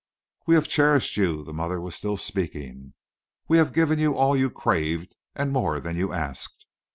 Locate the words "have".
0.55-0.67, 3.59-3.71